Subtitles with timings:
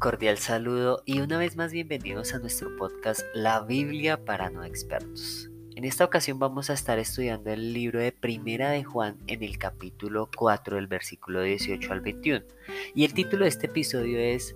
[0.00, 5.50] cordial saludo y una vez más bienvenidos a nuestro podcast La Biblia para no expertos.
[5.76, 9.58] En esta ocasión vamos a estar estudiando el libro de Primera de Juan en el
[9.58, 12.46] capítulo 4 del versículo 18 al 21.
[12.94, 14.54] Y el título de este episodio es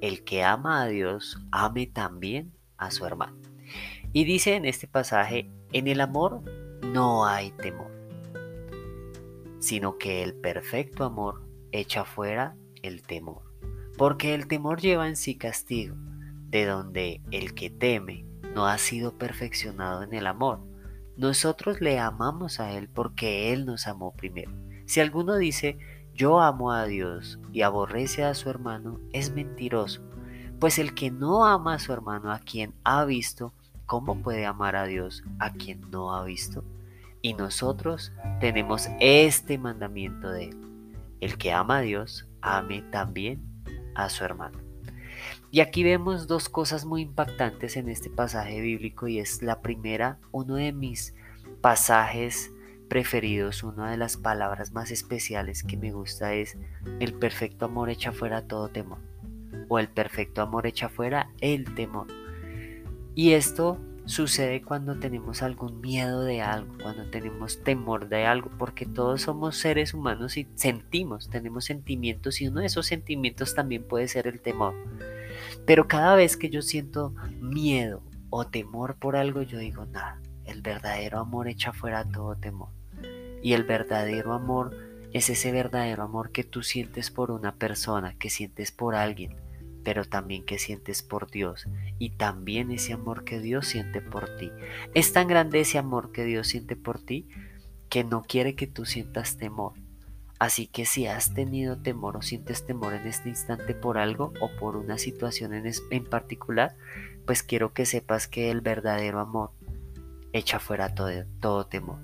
[0.00, 3.36] El que ama a Dios, ame también a su hermano.
[4.12, 6.40] Y dice en este pasaje, en el amor
[6.84, 7.90] no hay temor,
[9.58, 11.42] sino que el perfecto amor
[11.72, 13.53] echa fuera el temor
[13.96, 15.96] porque el temor lleva en sí castigo,
[16.48, 20.60] de donde el que teme no ha sido perfeccionado en el amor.
[21.16, 24.52] Nosotros le amamos a Él porque Él nos amó primero.
[24.86, 25.78] Si alguno dice,
[26.12, 30.02] yo amo a Dios y aborrece a su hermano, es mentiroso,
[30.58, 33.52] pues el que no ama a su hermano a quien ha visto,
[33.86, 36.64] ¿cómo puede amar a Dios a quien no ha visto?
[37.22, 40.60] Y nosotros tenemos este mandamiento de Él.
[41.20, 43.53] El que ama a Dios, ame también
[43.94, 44.58] a su hermano.
[45.50, 50.18] Y aquí vemos dos cosas muy impactantes en este pasaje bíblico y es la primera,
[50.32, 51.14] uno de mis
[51.60, 52.52] pasajes
[52.88, 56.58] preferidos, una de las palabras más especiales que me gusta es
[57.00, 58.98] el perfecto amor echa fuera todo temor
[59.68, 62.08] o el perfecto amor echa fuera el temor.
[63.14, 68.86] Y esto sucede cuando tenemos algún miedo de algo, cuando tenemos temor de algo, porque
[68.86, 74.08] todos somos seres humanos y sentimos, tenemos sentimientos y uno de esos sentimientos también puede
[74.08, 74.74] ser el temor.
[75.66, 80.60] Pero cada vez que yo siento miedo o temor por algo, yo digo, nada, el
[80.60, 82.68] verdadero amor echa fuera todo temor.
[83.42, 84.76] Y el verdadero amor
[85.12, 89.36] es ese verdadero amor que tú sientes por una persona, que sientes por alguien,
[89.84, 91.66] pero también que sientes por Dios
[91.98, 94.50] y también ese amor que Dios siente por ti.
[94.94, 97.28] Es tan grande ese amor que Dios siente por ti
[97.88, 99.74] que no quiere que tú sientas temor.
[100.40, 104.50] Así que si has tenido temor o sientes temor en este instante por algo o
[104.58, 106.74] por una situación en, en particular,
[107.24, 109.52] pues quiero que sepas que el verdadero amor
[110.32, 111.98] echa fuera todo, todo temor.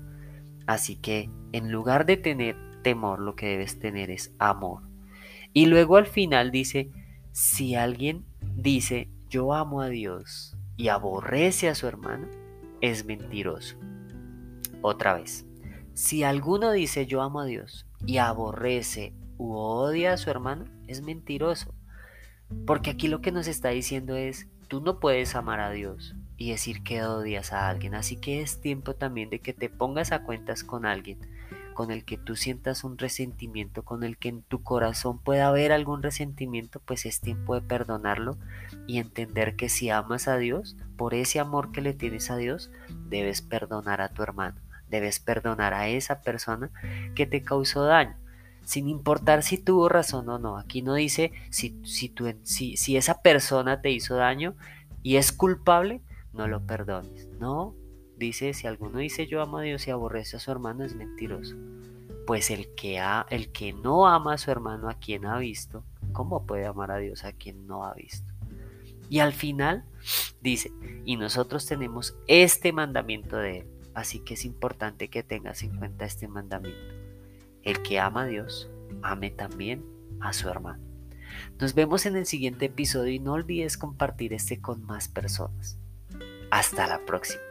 [0.65, 4.83] Así que en lugar de tener temor, lo que debes tener es amor.
[5.53, 6.89] Y luego al final dice,
[7.31, 8.25] si alguien
[8.55, 12.27] dice yo amo a Dios y aborrece a su hermano,
[12.81, 13.77] es mentiroso.
[14.81, 15.45] Otra vez,
[15.93, 21.01] si alguno dice yo amo a Dios y aborrece u odia a su hermano, es
[21.01, 21.73] mentiroso.
[22.65, 26.51] Porque aquí lo que nos está diciendo es, tú no puedes amar a Dios y
[26.51, 27.95] decir que odias a alguien.
[27.95, 31.19] Así que es tiempo también de que te pongas a cuentas con alguien
[31.73, 35.71] con el que tú sientas un resentimiento, con el que en tu corazón pueda haber
[35.71, 38.37] algún resentimiento, pues es tiempo de perdonarlo
[38.87, 42.71] y entender que si amas a Dios, por ese amor que le tienes a Dios,
[43.07, 44.59] debes perdonar a tu hermano,
[44.89, 46.69] debes perdonar a esa persona
[47.15, 48.15] que te causó daño.
[48.63, 50.57] Sin importar si tuvo razón o no.
[50.57, 52.13] Aquí no dice si, si,
[52.77, 54.55] si esa persona te hizo daño
[55.01, 56.01] y es culpable,
[56.33, 57.27] no lo perdones.
[57.39, 57.75] No,
[58.21, 61.55] Dice, si alguno dice yo amo a Dios y aborrece a su hermano es mentiroso.
[62.27, 65.83] Pues el que, ha, el que no ama a su hermano a quien ha visto,
[66.11, 68.31] ¿cómo puede amar a Dios a quien no ha visto?
[69.09, 69.85] Y al final
[70.39, 70.71] dice,
[71.03, 73.67] y nosotros tenemos este mandamiento de Él.
[73.95, 76.93] Así que es importante que tengas en cuenta este mandamiento.
[77.63, 78.69] El que ama a Dios,
[79.01, 79.83] ame también
[80.19, 80.83] a su hermano.
[81.59, 85.79] Nos vemos en el siguiente episodio y no olvides compartir este con más personas.
[86.51, 87.41] Hasta la próxima.